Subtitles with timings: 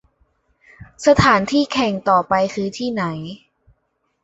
[1.05, 3.03] สถานที่แข่งที่ต่อไปคือที่ไหน